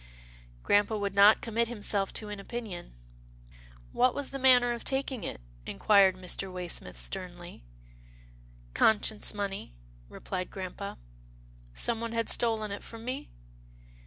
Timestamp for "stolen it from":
12.29-13.05